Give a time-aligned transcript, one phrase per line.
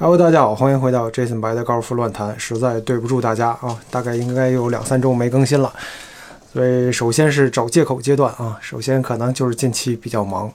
[0.00, 2.38] Hello，大家好，欢迎回到 Jason 白的高尔夫乱谈。
[2.38, 5.74] 实在对不住大家啊，大概应该有两三周没更新了，
[6.52, 8.56] 所以首先是找借口阶段啊。
[8.60, 10.48] 首先可能就是近期比较忙，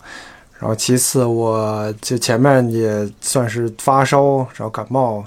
[0.60, 5.22] 然后其次我就前面也算是发烧，然后感冒，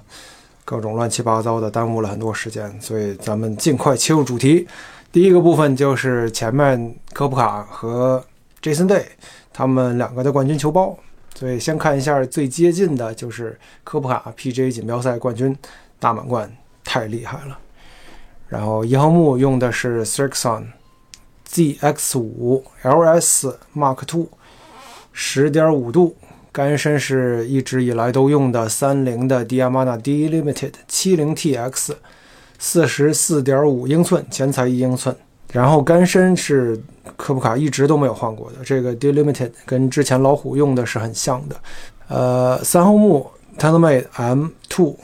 [0.65, 4.67] 各种乱七八糟的耽误了很多时间，所以咱们尽快切入主题。
[5.13, 8.25] 第一个部分就是前面科普卡和
[8.63, 9.05] Jason Day
[9.53, 10.99] 他们两个的冠军球包。
[11.39, 14.73] 所以先看一下最接近的，就是科普卡 P.G.
[14.73, 15.55] 锦标赛冠军
[15.99, 16.51] 大满贯，
[16.83, 17.59] 太厉害了。
[18.49, 20.69] 然后一号木用的是 Srixon
[21.51, 24.29] ZX5 LS Mark II，
[25.13, 26.17] 十点五度，
[26.53, 31.97] 杆身是一直以来都用的三菱的 Diamana D Limited 70TX，
[32.59, 35.15] 四十四点五英寸，前裁一英寸。
[35.53, 36.79] 然后杆身是
[37.17, 41.57] 科普卡一直都没有换过的，这个 Delimited 跟之前老虎用的是很像的。
[42.09, 44.95] 呃，三号木 TaylorMade M2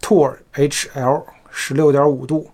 [0.00, 2.48] Tour HL 十六点五度，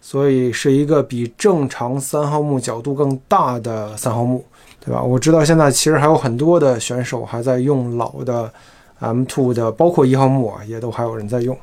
[0.00, 4.44] 所以是一个比正常三号木角度更大的三号木，
[4.80, 5.02] 对吧？
[5.02, 8.52] 我知道现在其实还有很多的选手还在用老的
[9.00, 11.56] M2 的，包括一号木啊，也都还有人在用，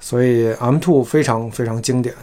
[0.00, 2.14] 所以 M2 非常非常经典。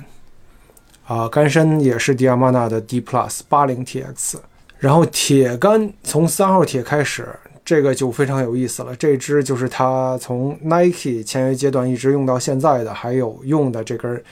[1.10, 4.36] 啊，杆身也是 Diamana 的 D Plus 八零 TX，
[4.78, 7.28] 然后铁杆从三号铁开始，
[7.66, 8.96] 这个就非常有意思了。
[8.96, 14.24] 这支就是他从 Nike 签约阶段一直用到现在的，还有用的这根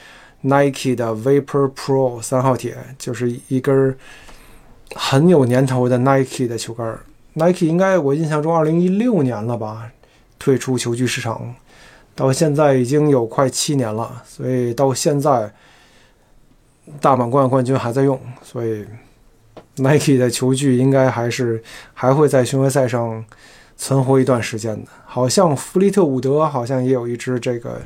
[0.42, 3.96] Nike 的 Vapor Pro 三号铁，就是一根
[4.94, 6.96] 很有年头的 Nike 的球杆。
[7.32, 9.90] Nike 应该我印象中二零一六年了吧，
[10.38, 11.56] 退出球具市场，
[12.14, 15.52] 到现在已经有快七年了，所以到现在。
[17.00, 18.84] 大满贯冠军还在用，所以
[19.76, 21.62] Nike 的球具应该还是
[21.94, 23.24] 还会在巡回赛上
[23.76, 24.90] 存活一段时间的。
[25.04, 27.80] 好像弗利特伍德好像也有一支这个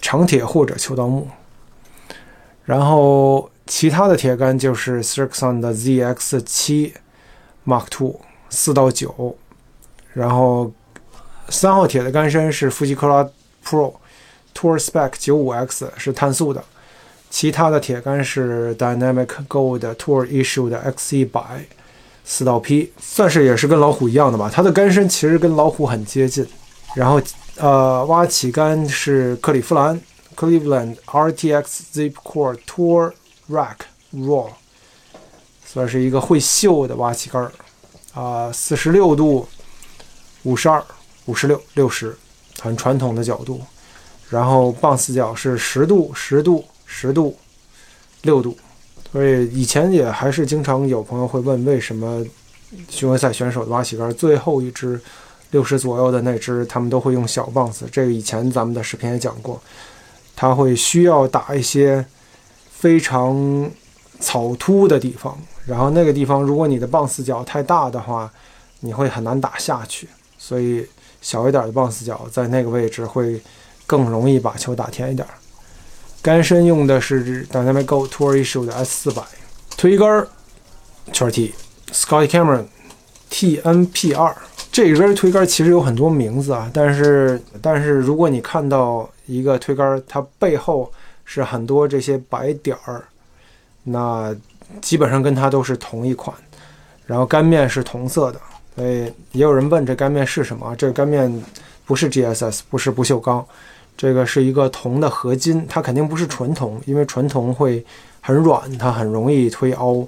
[0.00, 1.28] 长铁或者秋刀木。
[2.64, 6.92] 然后其他的铁杆就是 Srixon 的 ZX7
[7.66, 8.20] Mark Two
[8.50, 9.36] 四到九，
[10.12, 10.70] 然后
[11.48, 13.26] 三号铁的杆身是富吉克拉
[13.64, 13.94] Pro
[14.54, 16.62] Tour Spec 95X 是碳素的。
[17.30, 21.66] 其他的铁杆是 Dynamic Gold Tour Issue 的 X 一百
[22.24, 24.50] 四道 P，算是也是跟老虎一样的吧。
[24.52, 26.46] 它的杆身其实跟老虎很接近。
[26.94, 27.20] 然后，
[27.56, 30.00] 呃，挖起杆是克利夫兰
[30.34, 33.12] Cleveland RTX Zip Core Tour
[33.50, 33.76] Rack
[34.14, 34.48] Raw，
[35.66, 37.52] 算是一个会秀的挖起杆儿。
[38.14, 39.46] 啊，四十六度、
[40.44, 40.82] 五十二、
[41.26, 42.16] 五十六、六十，
[42.60, 43.60] 很传统的角度。
[44.30, 46.64] 然后棒死角是十度、十度。
[46.90, 47.36] 十度，
[48.22, 48.56] 六度，
[49.12, 52.24] 所以以前也还是经常有朋友会问，为什么
[52.88, 54.98] 巡回赛选手的挖起杆最后一支
[55.50, 57.86] 六十左右的那支，他们都会用小棒子？
[57.92, 59.60] 这个以前咱们的视频也讲过，
[60.34, 62.04] 他会需要打一些
[62.70, 63.70] 非常
[64.18, 68.32] 草突的地方，然后那个地方如果你的棒死角太大的话，
[68.80, 70.86] 你会很难打下去，所以
[71.20, 73.40] 小一点的棒死角在那个位置会
[73.86, 75.26] 更容易把球打甜一点。
[76.20, 79.22] 杆身用的是 Dynamic Go Tour Issue 的 S 四百，
[79.76, 80.26] 推杆
[81.12, 81.54] 圈 T
[81.92, 82.64] Scotty Cameron
[83.30, 84.36] TNP 二。
[84.70, 90.92] 这根推杆其实有很多名字啊，但是但是如果你看到一个推杆，它背后
[91.24, 93.04] 是很多这些白点儿，
[93.84, 94.34] 那
[94.80, 96.36] 基本上跟它都是同一款。
[97.06, 98.40] 然后杆面是同色的，
[98.76, 100.76] 所以也有人问这杆面是什么？
[100.76, 101.42] 这个杆面
[101.86, 103.44] 不是 GSS，不是不锈钢。
[103.98, 107.84] 这个是一个铜的合金，它肯定不是纯铜，因为纯铜会
[108.20, 110.06] 很软，它很容易推凹。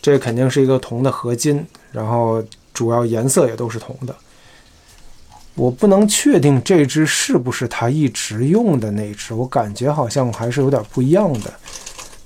[0.00, 2.42] 这肯定是一个铜的合金，然后
[2.72, 4.16] 主要颜色也都是铜的。
[5.54, 11.52] 我不能确定这只是不是他一直用的那只，我感觉好像还是有点不一样的。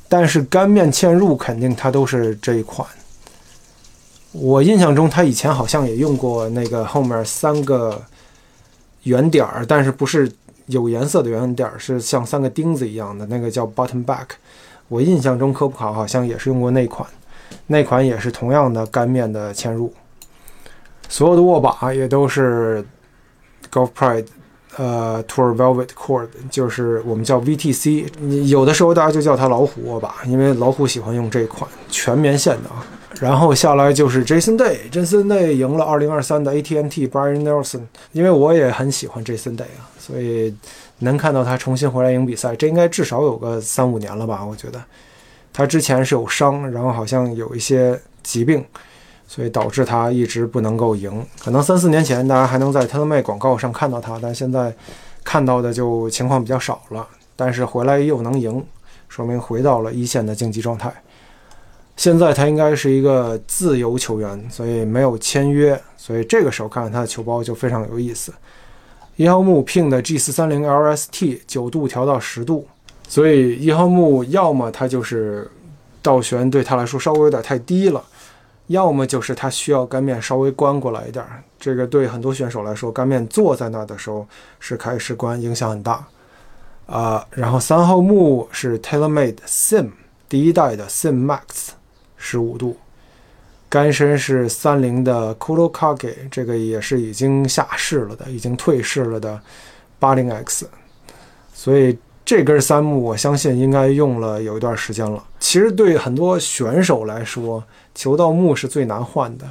[0.09, 2.87] 但是干面嵌入肯定它都是这一款。
[4.31, 8.01] 我印象中他以前好像也用过那个后面三个
[9.03, 10.31] 圆点儿，但是不是。
[10.71, 14.27] 有颜色的圆点是像三个钉子一样的，那个叫 button back。
[14.89, 17.09] 我印象中科普卡好像也是用过那款，
[17.69, 19.93] 那款也是同样的干面的嵌入。
[21.09, 22.85] 所有的握把也都是
[23.73, 24.27] Golf Pride，
[24.77, 28.47] 呃，Tour Velvet Cord，就是我们叫 VTC。
[28.47, 32.85] 有的时候大家就叫它老虎握把，因为老虎喜欢用这款全棉线的啊。
[33.19, 37.81] 然后下来就是 Jason Day，Jason Day 赢了2023的 AT&T Brian Nelson，
[38.13, 40.55] 因为我也很喜欢 Jason Day 啊，所以
[41.01, 44.45] 能看到他重新回来赢比赛，这应该至少有个三五年了吧？
[44.45, 44.81] 我觉得
[45.53, 48.65] 他之前是有伤，然后好像有一些疾病，
[49.27, 51.27] 所以导致他一直不能够赢。
[51.43, 54.73] 可能三四年前大家还能在 TaylorMade 广告上看到他，但现在
[55.25, 57.07] 看到的就情况比较少了。
[57.35, 58.65] 但是回来又能赢，
[59.09, 60.93] 说明回到了一线的竞技状态。
[62.01, 68.33] 现在他应该是一个自由球员，所以没有签约，所以这个时候看看他的球包就非常有意思。
[69.17, 72.67] 一号木 Ping 的 G 四三零 LST 九度调到十度，
[73.07, 75.51] 所以一号木要么他就是
[76.01, 78.03] 倒旋对他来说稍微有点太低了。
[78.69, 81.23] 要么就是他需要杆面稍微关过来一点，
[81.59, 84.27] 这个对很多选手来说，杆面坐在那的时候
[84.59, 86.03] 是开始关影响很大。
[86.87, 89.91] 啊，然后三号木是 TaylorMade Sim
[90.31, 91.73] 第一代的 Sim Max，
[92.21, 92.77] 十五度，
[93.69, 99.41] 杆身是三菱的 Kurokage，这个也是已经下市了的，已经退市了的
[99.99, 100.69] 八零 X，
[101.53, 101.99] 所以。
[102.23, 105.25] 这根三木，我相信应该用了有一段时间了。
[105.41, 109.51] 其实对很多选手来说，球道木是最难换的，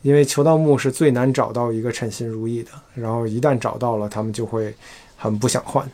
[0.00, 2.70] 因为球道木是最难找到一个称心如意的。
[2.94, 4.74] 然后一旦找到了，他们就会
[5.14, 5.86] 很不想换。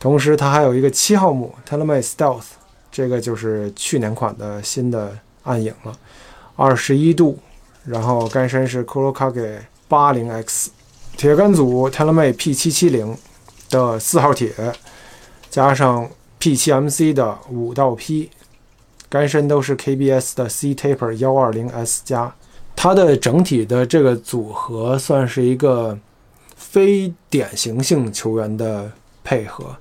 [0.00, 2.46] 同时，它还有一个七号木 TaylorMade Stealth，
[2.96, 5.94] 这个就是去年款的新的暗影了，
[6.56, 7.38] 二十一度，
[7.84, 10.70] 然后杆身是 Kurokage 八零 X，
[11.14, 13.14] 铁杆组 TaylorMade P 七七零
[13.68, 14.50] 的四号铁。
[15.50, 16.08] 加上
[16.40, 18.30] P7MC 的五道 P，
[19.10, 22.34] 杆身都是 KBS 的 C Taper 幺二零 S 加，
[22.74, 25.98] 它的整体的这个组合算是一个
[26.56, 28.90] 非典型性球员的
[29.22, 29.76] 配合。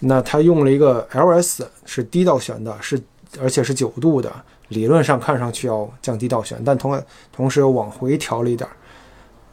[0.00, 3.00] 那它用了一个 LS 是低倒旋的，是
[3.40, 4.32] 而且是九度的，
[4.68, 7.00] 理论上看上去要降低倒旋，但同
[7.32, 8.68] 同时又往回调了一点，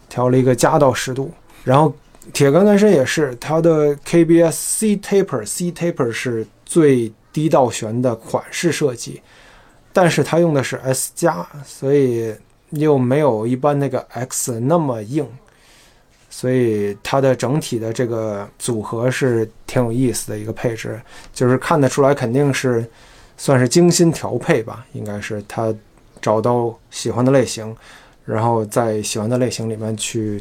[0.10, 1.32] 调了一个加到十度，
[1.64, 1.94] 然后。
[2.34, 9.22] 铁杆杆身也是，它的 KBS C Taper C Taper 是最低倒旋的款式设计，
[9.94, 12.36] 但是它用的是 S 加，所以
[12.72, 15.26] 又没有一般那个 X 那么硬，
[16.38, 21.02] 所以它的整体的这个组合是挺有意思的一个配置，
[21.34, 22.86] 就是看得出来肯定是
[23.38, 25.74] 算是精心调配吧，应该是他
[26.22, 27.76] 找到喜欢的类型，
[28.26, 30.40] 然后在喜欢的类型里面去。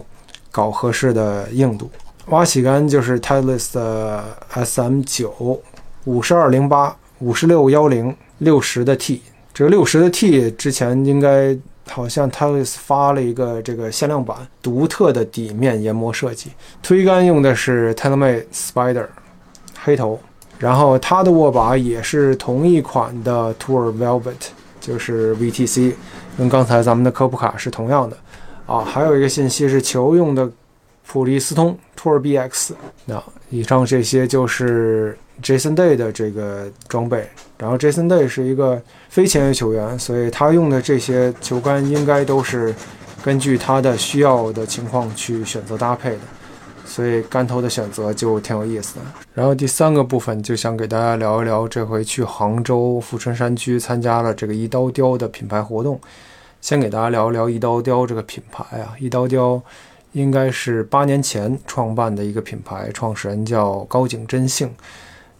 [0.52, 1.90] 搞合适的硬度，
[2.28, 4.24] 挖起杆就是 t e l e s 的
[4.64, 5.60] SM 九
[6.04, 9.20] 五十二零八五十六幺零六十的 T，
[9.52, 11.54] 这个六十的 T 之前应该
[11.88, 16.50] 好像 t a l i s 发了一个这个限量版独特的底面研磨设计，
[16.82, 19.06] 推杆用的是 TaylorMade Spider
[19.82, 20.18] 黑头，
[20.58, 24.48] 然后它的握把也是同一款的 Tour Velvet，
[24.80, 25.94] 就是 VTC，
[26.36, 28.16] 跟刚才咱们的科普卡是同样的。
[28.66, 30.50] 啊，还有一个信息是球用的
[31.06, 32.72] 普利司通 Tour BX。
[33.04, 37.28] 那以上这些就是 Jason Day 的这个装备。
[37.58, 42.74] 然后 Jason Day 是一个非签约球员，所以他用的这些球杆应该都是
[43.22, 46.20] 根据他的需要的情况去选择搭配的，
[46.84, 49.00] 所以杆头的选择就挺有意思的。
[49.32, 55.98] 然后第三个部分就想给大家聊一聊，这回去杭州富春山居参加了这个一刀雕的品牌活动。
[56.60, 59.62] 先给大家聊一聊一刀雕这个品牌啊，一刀雕
[60.12, 64.68] 应该是八年前创办的一个品牌，创始人叫高井真幸，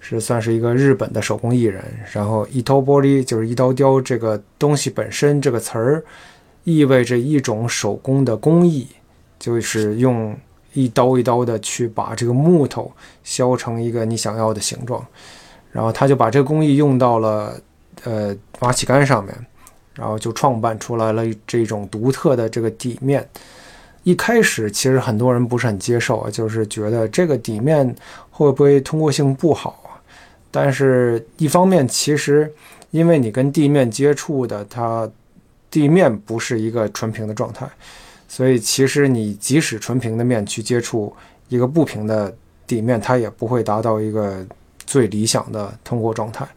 [0.09, 1.83] 是算是一个日本的手工艺人。
[2.13, 6.05] 然后一刀玻璃就是一刀雕这个东西本身这个词儿，
[6.65, 8.87] 意味着一种手工的工艺，
[9.39, 10.37] 就是用
[10.73, 12.91] 一刀一刀的去把这个木头
[13.25, 15.05] 削成一个你想要的形状，
[15.73, 17.61] 然后他就把这个工艺用到了
[18.05, 19.35] 呃瓦起杆上面。
[19.99, 23.27] 然后就创办出来了这种独特的这个底面。
[24.03, 27.97] 一开始其实很多人不是很接受啊，就是觉得这个底面
[28.31, 29.83] 会不会通过性不好？
[30.59, 32.51] 但是一方面，其实
[32.91, 35.07] 因为你跟地面接触的，它
[35.71, 37.69] 地面不是一个纯平的状态，
[38.27, 41.15] 所以其实你即使纯平的面去接触
[41.51, 42.35] 一个不平的
[42.67, 44.43] 地面，它也不会达到一个
[44.87, 46.49] 最理想的通过状态。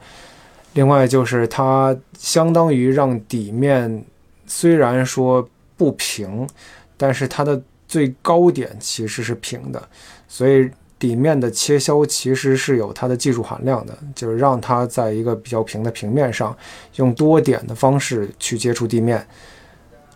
[0.75, 4.01] 另外就是它相当于让底面
[4.48, 6.48] 虽然说不平，
[6.96, 9.89] 但是它的最高点其实是平的，
[10.29, 16.56] 所以底面的切削其实是有它的技术含量的，就是让它在一个比较平的平面上
[16.98, 19.25] 用多点的方式去接触地面，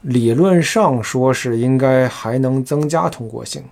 [0.01, 3.63] 理论上说是应该还能增加通过性。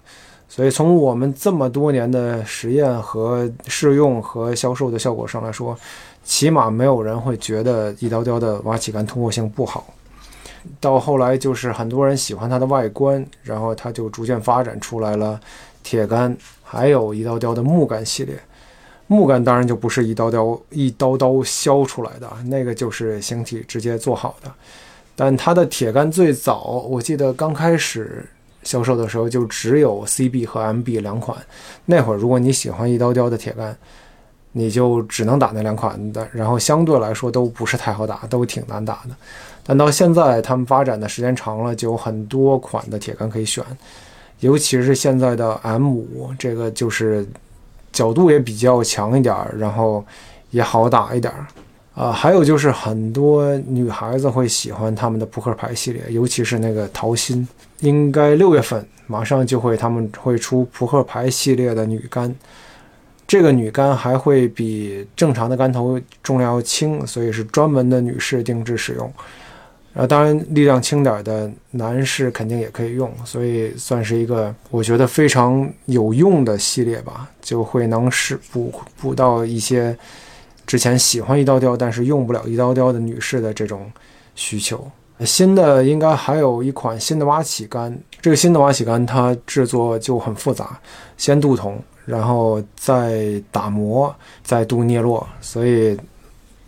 [0.48, 5.78] 所以从我们这么多年的实验和试用和销售的效果上来说。
[6.24, 9.92] 起码没有人会觉得一刀雕的挖起杆通过性不好。
[10.80, 15.40] 到后来就是很多人喜欢它的外观，然后它就逐渐发展出来了
[15.82, 16.38] 铁杆，
[16.72, 18.34] 还有一刀雕的木杆系列。
[19.08, 24.50] 木杆当然就不是一刀雕一刀刀削出来的，那个就是形体直接做好的。
[25.18, 28.26] 但它的铁杆最早，我记得刚开始
[28.64, 31.38] 销售的时候就只有 CB 和 MB 两款。
[31.86, 33.76] 那会儿如果你喜欢一刀雕的铁杆，
[34.54, 39.16] 你就只能打那两款的，然后相对来说都不是太好打，都挺难打的。
[39.66, 43.62] 但到现在他们发展的时间长了，就有很多款的铁杆可以选，
[44.42, 47.26] 尤其是现在的 M 五，这个就是
[47.92, 50.06] 角度也比较强一点，然后
[50.52, 51.34] 也好打一点。
[51.94, 57.46] 啊，还有就是很多女孩子会喜欢他们的扑克牌系列，尤其是那个桃心，
[57.82, 62.34] 应该六月份马上就会他们会出扑克牌系列的女杆，
[63.28, 69.14] 这个女杆还会比正常的杆头重量要轻，所以是专门的女士定制使用。
[69.94, 79.98] 然后当然力量轻点的男士肯定也可以用，所以算是一个我觉得非常有用的系列吧，就会能使补补到一些。
[80.68, 83.92] 之前喜欢一刀雕，但是用不了一刀雕的女士的这种
[84.36, 84.90] 需求。
[85.26, 90.80] 新的应该还有一款新的挖起杆，这个新的挖起杆它制作就很复杂，
[91.18, 95.98] 先镀铜，然后再打磨，再镀镍铬，所以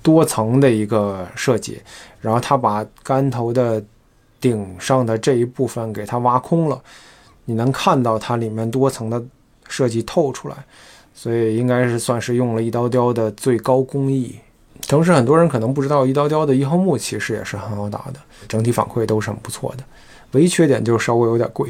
[0.04, 1.82] 多层的一个设计。
[2.22, 3.84] 然后它把杆头的
[4.40, 6.80] 顶上的这一部分给它挖空了，
[7.46, 9.24] 你能看到它里面多层的
[9.68, 10.56] 设计透出来。
[11.16, 14.36] 所以应该是算是用了一刀雕的最高工艺。
[14.88, 19.84] 同时，很多人可能不知道，一刀雕的一号木其实也是很好打的，整体反馈都是很不错的。
[20.32, 21.70] 唯一缺点就是稍微有点贵。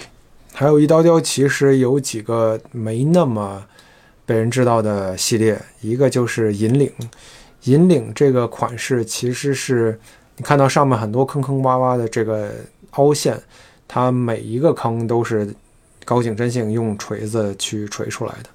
[0.54, 3.64] 还有一刀雕其实有几个没那么
[4.26, 6.90] 被人知道的系列，一个就是引领。
[7.64, 10.00] 银领这个款式其实是
[10.38, 12.52] 你看到上面很多坑坑洼洼的这个
[12.92, 13.40] 凹陷，
[13.88, 15.54] 它每一个坑都是
[16.06, 18.50] 高井真幸用锤子去锤出来的。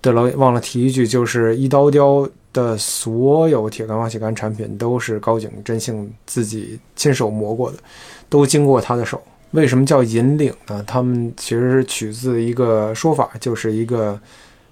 [0.00, 7.78] 对了，忘了提一句，就是一刀雕的所有铁杆挖起杆产品都是高井真幸自己亲手磨过的，
[8.28, 9.20] 都经过他的手。
[9.52, 10.84] 为什么叫银领呢？
[10.86, 14.18] 他们其实是取自一个说法，就是一个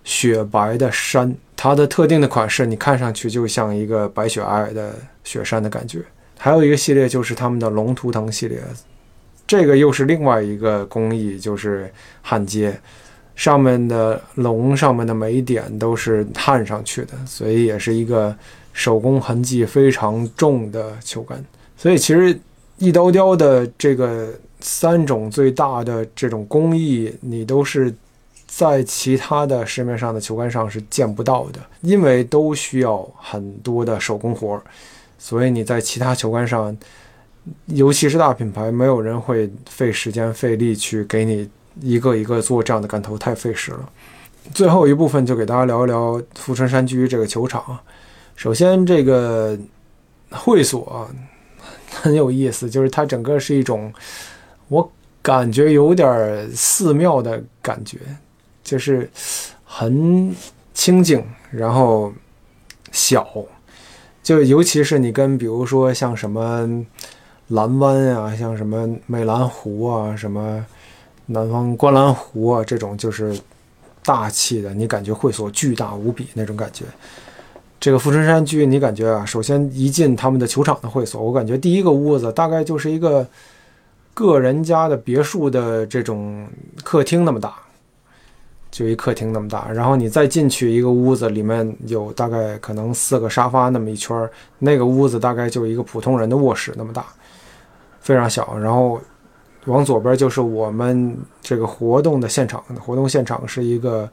[0.04, 4.94] 雪白的山，它的特定的款式，你看上去就像一个白雪皑皑的
[5.24, 6.00] 雪山的感觉。
[6.38, 8.60] 还有一个系列就是他们的龙图腾系列，
[9.46, 11.92] 这个又是另外一个工艺，就是
[12.22, 12.78] 焊接。
[13.34, 18.32] 上面的龙上面的每一点都是焊上去的，所以也是一个
[18.72, 21.44] 手工痕迹非常重的球杆。
[21.76, 22.38] 所以其实
[22.78, 27.92] 一刀雕的这个三种最大的这种工艺，你都是
[28.46, 34.62] 在其他的市面上的球杆上是见不到的，因为都需要很多的手工活儿。
[35.18, 36.76] 所以你在其他球杆上，
[37.66, 41.48] 尤其是大品牌，没有人会费时间费力去给你。
[41.80, 43.90] 一个一个做这样的杆头太费时了。
[44.54, 47.76] 最后一部分就给大家聊一聊富春山居这个球场。
[48.36, 49.58] 首先，这个
[50.30, 51.10] 会所
[51.90, 53.92] 很有意思，就是它整个是一种
[54.68, 54.88] 我
[55.20, 57.98] 感觉有点寺庙的感觉，
[58.64, 59.08] 就是
[59.64, 60.34] 很
[60.72, 62.12] 清静，然后
[62.90, 63.28] 小，
[64.22, 66.68] 就尤其是你跟比如说像什么
[67.48, 70.64] 蓝湾啊，像什么美兰湖啊，什么。
[71.26, 73.34] 南方观澜湖啊，这种就是
[74.04, 76.84] 大气的，你感觉会所巨大无比那种感觉。
[77.80, 83.26] 这个富春山居，你感觉啊，首先一进他们的球场的会所，我感觉第一个屋子大概就是一个
[84.12, 86.46] 个人家的别墅的这种
[86.82, 87.54] 客厅那么大，
[88.74, 89.70] 就一客厅那么大。
[89.70, 94.28] 然后你再进去一个屋子，里面有大概可能四个沙发那么一圈
[94.58, 97.06] 那个屋子大概就一个普通人的卧室那么大，
[98.00, 98.58] 非常小。
[98.58, 99.00] 然后。
[99.66, 104.06] 往左边就是我们这个活动的现场，活动现场是一个，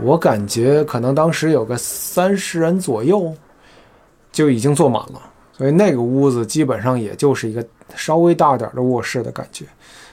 [0.00, 3.30] 我感觉可能当时有个三十人左右，
[4.32, 5.20] 就已经坐满了，
[5.52, 7.62] 所以那个屋子基本上也就是一个
[7.96, 9.66] 稍微大点的卧室的感觉，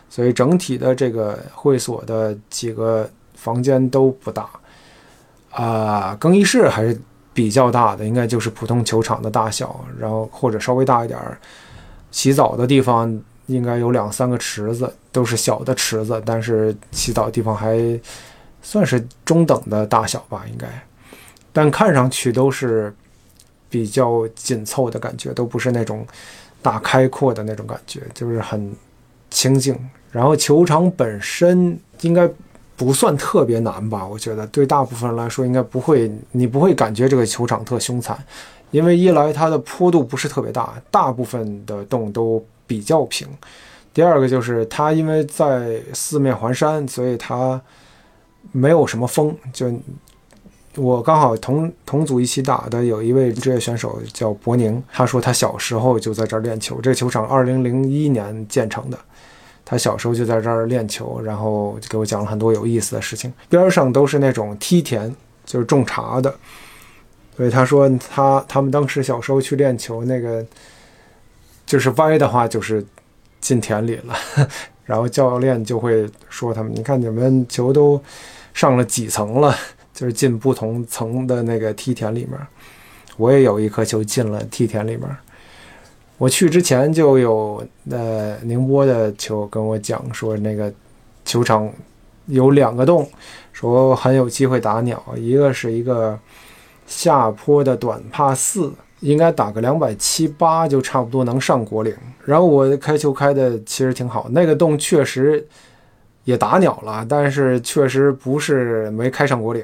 [0.09, 4.49] 所以整体的这个会所的几个房间都不大，
[5.51, 6.99] 啊，更衣室还是
[7.33, 11.19] 比较大的，应该就是普通球场的大小，然后或者稍微大一点，
[12.11, 13.21] 洗澡的地方。
[13.47, 17.77] 应该有两三个池子，都是小的池子，但是洗澡地方还
[18.61, 20.65] 算是中等的大小吧，应该。
[21.51, 22.95] 但看上去都是
[23.69, 26.07] 比较紧凑的感觉，都不是那种
[26.61, 28.73] 大开阔的那种感觉，就是很
[29.29, 29.77] 清静。
[30.09, 32.25] 然后球场本身应该
[32.75, 34.05] 不算特别难吧？
[34.05, 38.17] 我觉得对大部分人来说应该不会，你不会感觉这个球场特凶残，
[38.71, 42.43] 因为一来它的坡度不是特别大，大部分的洞都。
[42.65, 43.27] 比较平，
[43.93, 47.61] 第二个就是它因为在四面环山，所以它
[48.53, 49.35] 没有什么风。
[49.51, 49.71] 就
[50.75, 56.79] 我刚好同同组一起打的有一位职业选手叫博宁，他说他小时候就在这儿练球。
[56.79, 58.97] 这个球场二零零一年建成的，
[59.65, 63.31] 他小时候就在这儿练球，然后就给我讲了很多有意思的事情。
[63.49, 65.13] 边上都是那种梯田，
[65.45, 66.33] 就是种茶的。
[67.35, 70.45] 所以他说他他们当时小时候去练球，那个
[71.65, 72.85] 就是歪的话就是
[73.39, 74.15] 进田里了。
[74.85, 77.99] 然后教练就会说他们：“你看你们球都
[78.53, 79.55] 上了几层了，
[79.93, 82.37] 就是进不同层的那个梯田里面。
[83.15, 85.03] 我也有一颗球进了梯田里面。
[86.17, 90.71] 我去之前就有呃宁波的球跟我讲说，那个
[91.25, 91.71] 球场
[92.27, 93.09] 有两个洞，
[93.51, 96.17] 说很有机会打鸟，一个是一个
[96.87, 98.71] 下坡的短帕四。”
[99.03, 101.93] 应该打个两百七八就差不多能上果岭。
[102.23, 105.45] 然后我开球开的其实挺好，那个洞确实
[106.23, 109.61] 也打鸟了，但是确实不是没开上果岭。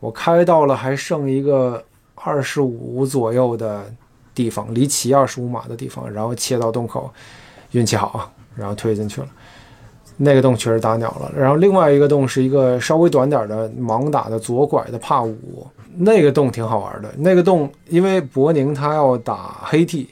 [0.00, 1.82] 我开到了还剩一个
[2.14, 3.90] 二十五左右的
[4.34, 7.10] 地方，离旗二十五码的地方，然后切到洞口，
[7.70, 9.28] 运气好，然后推进去了。
[10.16, 11.32] 那个洞确实打鸟了。
[11.36, 15.66] 然后另外一个洞是一个稍微短点的盲打的左拐的帕五。
[15.96, 20.08] 那个洞挺好玩的，那个洞因为博宁他要打黑 T，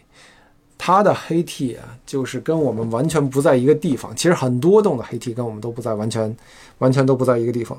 [0.79, 4.15] 他的黑 T 啊，就是跟我们完全不在一个地方。
[4.15, 6.37] 其实很多洞的黑 T 跟我们都不在完全，
[6.79, 7.77] 完全都不在一个地方。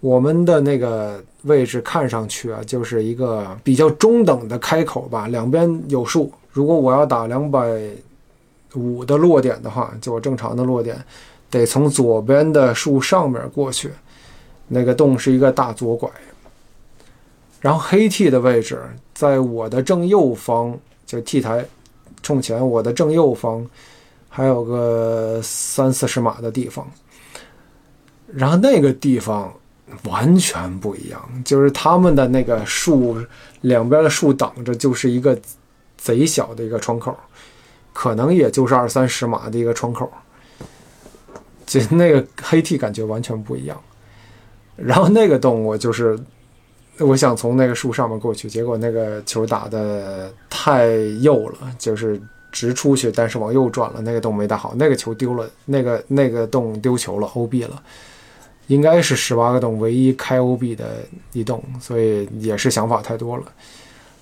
[0.00, 6.32] 我们的那个位置看上去啊，就是一个比较中等的开口吧，两边有树。
[6.52, 7.80] 如果我要打两百
[8.74, 10.96] 五的落点的话，就我正常的落点，
[11.50, 13.90] 得从左边的树上面过去。
[14.68, 16.10] 那个洞是一个大左拐。
[17.60, 18.80] 然后黑 T 的位置
[19.14, 21.64] 在我的正右方，就 T 台
[22.22, 23.66] 冲前，我的正右方
[24.28, 26.86] 还有个三四十码的地方。
[28.32, 29.52] 然后那个地方
[30.04, 33.18] 完全不一样，就是他们的那个树
[33.62, 35.38] 两边的树挡着，就是一个
[35.96, 37.16] 贼小的一个窗口，
[37.92, 40.10] 可能也就是二三十码的一个窗口。
[41.66, 43.80] 就那个黑 T 感觉完全不一样。
[44.76, 46.18] 然后那个洞我就是。
[46.98, 50.86] 我想从那个树上面过去，结果那个球打的太
[51.20, 52.18] 右了，就是
[52.50, 57.82] 直出去，但是往右转了，那个洞没打好，那个球丢了，那个那个洞丢球了，OB 了，
[58.66, 63.44] 应该是十八个洞唯一开 OB 的一洞，所以也是想法太多了，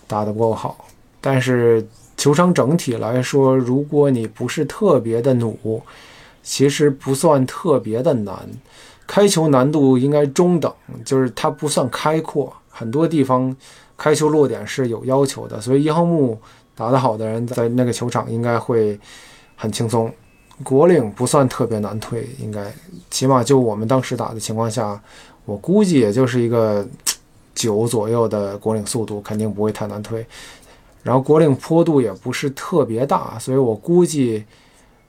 [0.07, 0.87] 打得不够好。
[1.21, 5.83] 但是球场整体来说，如果你不是特别的努，
[6.43, 8.37] 其实不算特别的难，
[9.07, 10.71] 开球难度应该中等，
[11.05, 12.53] 就是它不算开阔。
[12.69, 13.57] 很多地方
[13.97, 16.39] 开球落点是有要求的，所以一号木
[16.75, 18.99] 打得好的人在那个球场应该会
[19.57, 20.13] 很轻松。
[20.63, 22.73] 国领不算特别难推，应该
[23.11, 25.01] 起码就我们当时打的情况下，
[25.45, 26.87] 我估计也就是一个
[27.55, 30.25] 九左右的国领速度，肯定不会太难推。
[31.03, 34.45] 然后国领坡度也不是特别大，所以我估计。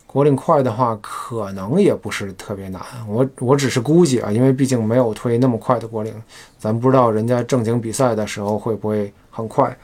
[0.08, 2.82] 国领快的话，可能也不是特别难。
[3.06, 6.14] 我我只是估计啊，因为毕竟没有推那么快的国领，
[6.58, 9.78] 咱不知道人家正经比赛的时候会不会很快。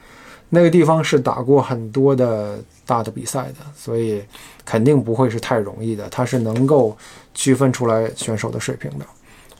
[0.54, 4.22] 那个地方是打过很多的大的比赛的，所以
[4.66, 6.06] 肯定不会是太容易的。
[6.10, 6.94] 它是能够
[7.32, 9.06] 区分出来选手的水平的。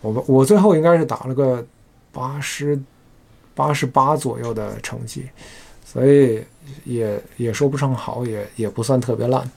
[0.03, 1.65] 我我最后应该是打了个
[2.13, 2.79] 八十
[3.55, 5.25] 八十八左右的成绩，
[5.83, 6.45] 所以
[6.85, 9.51] 也也说不上好，也也不算特别烂。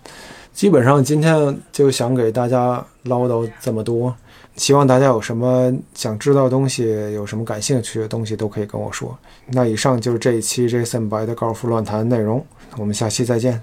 [0.54, 4.16] 基本上今天就想给大家唠叨这么多，
[4.56, 9.18] 希望大家有什么想知道的东西，有什么感兴趣的东西都可以跟我说。
[9.48, 12.46] 那以上就是这一期 Jason 白的高尔夫乱谈内容，
[12.78, 13.62] 我们下期再见。